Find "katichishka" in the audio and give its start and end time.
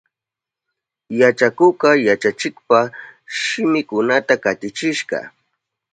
4.43-5.17